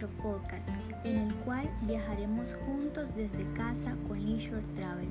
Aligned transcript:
nuestro 0.00 0.22
podcast 0.22 0.68
en 1.04 1.18
el 1.18 1.34
cual 1.44 1.68
viajaremos 1.82 2.54
juntos 2.66 3.14
desde 3.14 3.44
casa 3.52 3.94
con 4.08 4.24
Leisure 4.24 4.62
Travel. 4.74 5.08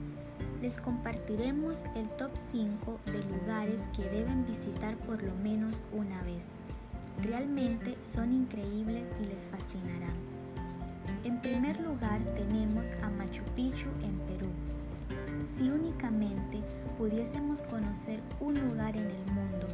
Les 0.62 0.80
compartiremos 0.80 1.84
el 1.96 2.08
top 2.12 2.32
5 2.34 3.00
de 3.06 3.24
lugares 3.26 3.82
que 3.96 4.04
deben 4.04 4.46
visitar 4.46 4.96
por 4.98 5.22
lo 5.22 5.34
menos 5.36 5.82
una 5.92 6.22
vez. 6.24 6.44
Realmente 7.22 7.98
son 8.02 8.34
increíbles 8.34 9.08
y 9.22 9.26
les 9.26 9.46
fascinarán. 9.46 10.16
En 11.24 11.40
primer 11.42 11.80
lugar 11.82 12.20
tenemos 12.36 12.88
a 13.04 13.10
Machu 13.10 13.44
Picchu 13.56 13.90
en 14.02 14.18
Perú. 14.28 14.50
Si 15.56 15.70
únicamente 15.70 16.62
pudiésemos 16.98 17.62
conocer 17.64 18.20
un 18.40 18.56
lugar 18.56 18.96
en 18.96 19.06
el 19.06 19.34
mundo, 19.34 19.68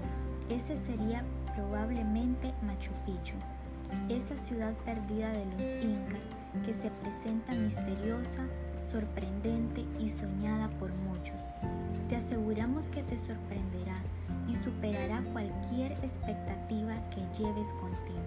ese 0.49 0.75
sería 0.75 1.23
probablemente 1.55 2.53
Machu 2.63 2.91
Picchu, 3.05 3.35
esa 4.09 4.37
ciudad 4.37 4.73
perdida 4.85 5.31
de 5.31 5.45
los 5.45 5.83
incas 5.83 6.27
que 6.65 6.73
se 6.73 6.89
presenta 7.01 7.53
misteriosa, 7.53 8.45
sorprendente 8.79 9.85
y 9.99 10.09
soñada 10.09 10.69
por 10.79 10.91
muchos. 10.93 11.41
Te 12.09 12.15
aseguramos 12.15 12.89
que 12.89 13.03
te 13.03 13.17
sorprenderá 13.17 14.01
y 14.47 14.55
superará 14.55 15.21
cualquier 15.33 15.91
expectativa 16.03 16.93
que 17.09 17.21
lleves 17.37 17.73
contigo. 17.73 18.21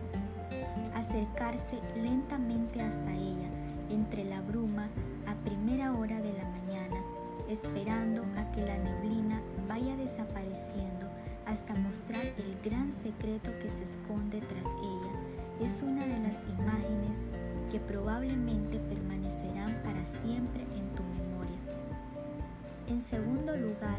Acercarse 0.95 1.78
lentamente 1.96 2.80
hasta 2.82 3.12
ella 3.12 3.48
entre 3.90 4.24
la 4.24 4.40
bruma 4.40 4.88
a 5.26 5.34
primera 5.45 5.95
hora 5.95 6.20
de 6.20 6.32
la 6.32 6.45
mañana, 6.45 7.00
esperando 7.48 8.23
a 8.37 8.50
que 8.52 8.62
la 8.62 8.76
neblina 8.78 9.40
vaya 9.68 9.96
desapareciendo 9.96 11.06
hasta 11.46 11.74
mostrar 11.76 12.24
el 12.37 12.59
gran 12.62 12.92
secreto 13.02 13.50
que 13.60 13.70
se 13.70 13.84
esconde 13.84 14.40
tras 14.40 14.66
ella, 14.82 15.37
es 15.60 15.82
una 15.82 16.06
de 16.06 16.18
las 16.20 16.38
imágenes 16.59 17.16
que 17.70 17.80
probablemente 17.80 18.78
permanecerán 18.78 19.80
para 19.82 20.04
siempre 20.04 20.62
en 20.62 20.88
tu 20.90 21.02
memoria. 21.02 21.59
En 22.87 23.02
segundo 23.02 23.56
lugar, 23.56 23.98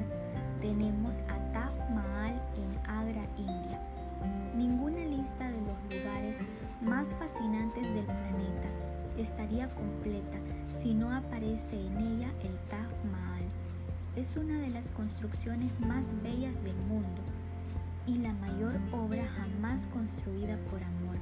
tenemos 0.62 1.20
a 1.20 1.38
Taj 1.52 1.72
Mahal 1.92 2.42
en 2.56 2.90
Agra, 2.90 3.28
India. 3.38 3.82
Ninguna 4.56 5.00
lista 5.00 5.50
de 5.50 5.62
los 5.62 6.04
lugares 6.04 6.36
más 6.82 7.08
fascinantes 7.16 7.84
del 7.84 8.06
planeta 8.06 8.70
estaría 9.18 9.70
completa 9.70 10.38
si 10.74 10.94
no 10.94 11.12
aparece 11.14 11.80
en 11.88 11.98
ella 11.98 12.30
el 12.42 12.58
Taj 12.70 12.88
Mahal. 13.12 13.44
Es 14.16 14.38
una 14.38 14.60
de 14.60 14.70
las 14.70 14.92
construcciones 14.92 15.78
más 15.82 16.06
bellas 16.24 16.62
del 16.64 16.78
mundo 16.88 17.22
y 18.06 18.18
la 18.18 18.34
mayor 18.34 18.80
obra 18.92 19.26
jamás 19.28 19.88
construida 19.88 20.58
por 20.72 20.82
amor. 20.84 21.18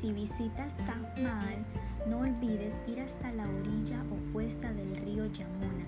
Si 0.00 0.12
visitas 0.12 0.76
Taj 0.76 0.96
no 2.06 2.20
olvides 2.20 2.76
ir 2.86 3.00
hasta 3.00 3.32
la 3.32 3.48
orilla 3.48 4.00
opuesta 4.12 4.72
del 4.72 4.96
río 4.98 5.26
Yamuna, 5.26 5.86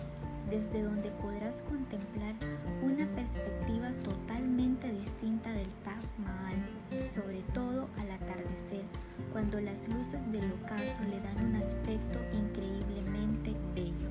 desde 0.51 0.83
donde 0.83 1.13
podrás 1.13 1.63
contemplar 1.63 2.35
una 2.83 3.07
perspectiva 3.15 3.91
totalmente 4.03 4.93
distinta 4.93 5.53
del 5.53 5.69
Taj 5.85 6.03
Mahal, 6.19 7.07
sobre 7.15 7.43
todo 7.55 7.89
al 8.01 8.11
atardecer, 8.11 8.85
cuando 9.33 9.61
las 9.61 9.89
luces 9.89 10.21
del 10.33 10.51
ocaso 10.61 11.01
le 11.09 11.21
dan 11.21 11.47
un 11.47 11.55
aspecto 11.55 12.19
increíblemente 12.33 13.55
bello. 13.77 14.09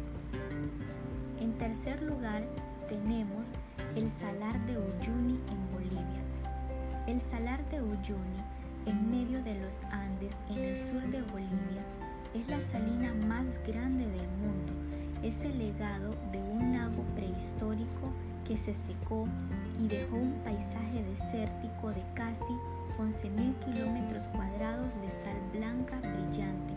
En 1.42 1.58
tercer 1.58 2.02
lugar, 2.04 2.44
tenemos 2.88 3.50
el 3.98 4.10
Salar 4.12 4.58
de 4.66 4.78
Uyuni 4.78 5.42
en 5.50 5.72
Bolivia. 5.74 6.24
El 7.06 7.20
Salar 7.20 7.68
de 7.70 7.82
Uyuni, 7.82 8.44
en 8.86 9.12
medio 9.12 9.42
de 9.44 9.60
los 9.60 9.82
Andes, 9.92 10.34
en 10.50 10.64
el 10.64 10.80
sur 10.80 11.02
de 11.10 11.22
Bolivia, 11.24 11.84
es 12.34 12.48
la 12.48 12.62
salina 12.62 13.14
más 13.28 13.48
grande 13.66 14.06
del 14.06 14.28
mundo. 14.28 14.74
Es 15.24 15.44
el 15.44 15.58
legado 15.58 16.16
de 16.32 16.40
un 16.40 16.74
lago 16.74 17.04
prehistórico 17.16 18.14
que 18.48 18.58
se 18.58 18.74
secó 18.74 19.28
y 19.78 19.88
dejó 19.88 20.16
un 20.16 20.34
paisaje 20.44 21.04
desértico 21.04 21.90
de 21.90 22.04
casi 22.14 22.54
11.000 22.98 23.54
kilómetros 23.66 24.28
cuadrados 24.30 24.94
de 25.02 25.10
sal 25.24 25.40
blanca 25.54 26.00
brillante, 26.00 26.74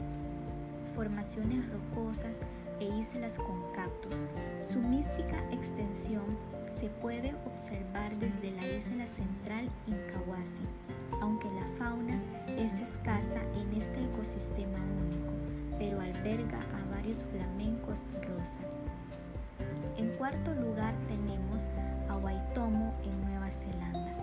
formaciones 0.94 1.64
rocosas 1.70 2.36
e 2.80 2.84
islas 2.98 3.38
con 3.38 3.60
cactus. 3.74 4.14
Su 4.60 4.80
mística 4.80 5.38
extensión 5.50 6.36
se 6.78 6.88
puede 6.88 7.34
observar 7.46 8.14
desde 8.16 8.50
la 8.52 8.66
isla 8.66 9.06
central 9.06 9.68
Incahuasi, 9.86 10.66
aunque 11.20 11.48
la 11.52 11.66
flamencos 17.18 17.98
rosa. 18.22 18.60
En 19.96 20.08
cuarto 20.16 20.54
lugar 20.54 20.94
tenemos 21.08 21.62
a 22.08 22.16
Waitomo 22.16 22.94
en 23.04 23.20
Nueva 23.26 23.50
Zelanda. 23.50 24.16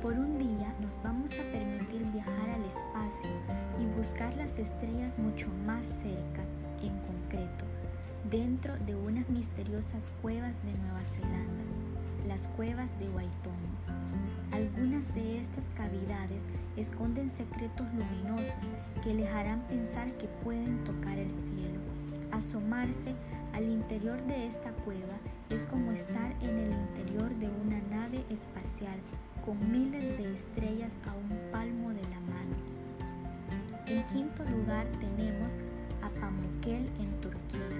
Por 0.00 0.12
un 0.14 0.38
día 0.38 0.72
nos 0.80 1.02
vamos 1.02 1.32
a 1.32 1.42
permitir 1.52 2.04
viajar 2.12 2.50
al 2.50 2.64
espacio 2.64 3.30
y 3.78 3.86
buscar 3.98 4.34
las 4.36 4.58
estrellas 4.58 5.18
mucho 5.18 5.48
más 5.66 5.84
cerca, 6.02 6.42
en 6.80 6.96
concreto, 7.00 7.64
dentro 8.30 8.76
de 8.86 8.94
unas 8.94 9.28
misteriosas 9.28 10.12
cuevas 10.22 10.54
de 10.64 10.72
Nueva 10.78 11.04
Zelanda, 11.04 11.64
las 12.28 12.46
cuevas 12.48 12.96
de 12.98 13.08
Waitomo. 13.08 13.56
Algunas 14.52 15.12
de 15.14 15.40
estas 15.40 15.64
cavidades 15.76 16.42
esconden 16.76 17.30
secretos 17.30 17.86
luminosos 17.92 18.68
que 19.02 19.12
les 19.12 19.28
harán 19.28 19.60
pensar 19.68 20.12
que 20.12 20.28
pueden 20.44 20.84
tocar 20.84 21.18
el 21.18 21.32
cielo. 21.32 21.95
Asomarse 22.36 23.14
al 23.54 23.64
interior 23.64 24.22
de 24.24 24.46
esta 24.46 24.70
cueva 24.84 25.16
es 25.48 25.64
como 25.64 25.92
estar 25.92 26.34
en 26.42 26.58
el 26.58 26.70
interior 26.70 27.34
de 27.36 27.48
una 27.48 27.80
nave 27.88 28.26
espacial 28.28 28.98
con 29.42 29.72
miles 29.72 30.18
de 30.18 30.34
estrellas 30.34 30.92
a 31.06 31.14
un 31.14 31.50
palmo 31.50 31.94
de 31.94 32.02
la 32.02 32.20
mano. 32.20 32.56
En 33.86 34.06
quinto 34.08 34.44
lugar 34.44 34.86
tenemos 35.00 35.54
a 36.02 36.10
Pamukkale 36.20 36.90
en 37.00 37.18
Turquía, 37.22 37.70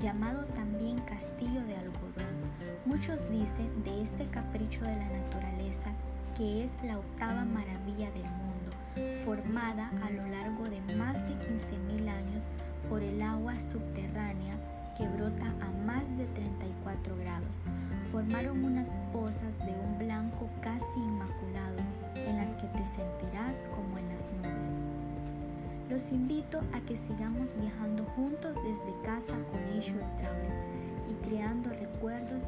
llamado 0.00 0.44
también 0.48 0.98
Castillo 1.06 1.64
de 1.64 1.76
Algodón. 1.76 2.36
Muchos 2.84 3.22
dicen 3.30 3.82
de 3.84 4.02
este 4.02 4.26
capricho 4.26 4.84
de 4.84 4.96
la 4.96 5.08
naturaleza 5.08 5.92
que 6.36 6.64
es 6.64 6.70
la 6.84 6.98
octava 6.98 7.46
maravilla 7.46 8.10
del 8.10 8.28
mundo, 8.28 9.24
formada 9.24 9.90
a 10.04 10.10
lo 10.10 10.26
largo 10.26 10.64
de 10.68 10.82
más 10.94 11.14
de 11.26 11.34
15.000 11.38 12.10
años 12.10 12.44
por 12.88 13.02
el 13.02 13.20
agua 13.22 13.58
subterránea 13.60 14.56
que 14.96 15.06
brota 15.08 15.46
a 15.60 15.86
más 15.86 16.04
de 16.16 16.24
34 16.26 17.16
grados. 17.16 17.58
Formaron 18.10 18.64
unas 18.64 18.94
pozas 19.12 19.58
de 19.58 19.72
un 19.72 19.98
blanco 19.98 20.48
casi 20.62 20.98
inmaculado 20.98 21.76
en 22.14 22.36
las 22.36 22.54
que 22.54 22.66
te 22.68 22.84
sentirás 22.86 23.64
como 23.74 23.98
en 23.98 24.08
las 24.08 24.26
nubes. 24.32 24.74
Los 25.90 26.10
invito 26.12 26.60
a 26.72 26.80
que 26.80 26.96
sigamos 26.96 27.50
viajando 27.60 28.04
juntos 28.16 28.56
desde 28.56 29.02
casa 29.02 29.36
con 29.50 29.60
Leisure 29.70 30.06
Travel 30.18 30.52
y 31.08 31.14
creando 31.28 31.70
recuerdos 31.70 32.45